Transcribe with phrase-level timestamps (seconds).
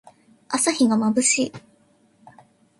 [0.49, 1.53] 朝日がまぶしい。